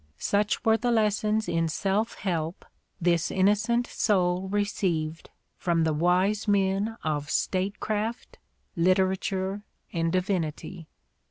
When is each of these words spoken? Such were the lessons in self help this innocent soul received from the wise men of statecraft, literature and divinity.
Such 0.17 0.65
were 0.65 0.77
the 0.77 0.89
lessons 0.89 1.47
in 1.47 1.67
self 1.67 2.15
help 2.15 2.65
this 2.99 3.29
innocent 3.29 3.85
soul 3.85 4.49
received 4.49 5.29
from 5.59 5.83
the 5.83 5.93
wise 5.93 6.47
men 6.47 6.97
of 7.03 7.29
statecraft, 7.29 8.39
literature 8.75 9.63
and 9.93 10.11
divinity. 10.11 10.87